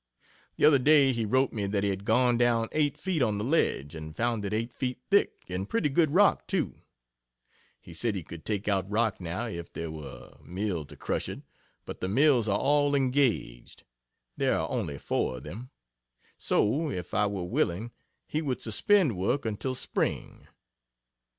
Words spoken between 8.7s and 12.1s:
rock now if there were a mill to crush it but the